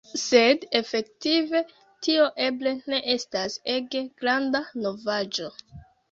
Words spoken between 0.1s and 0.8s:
Sed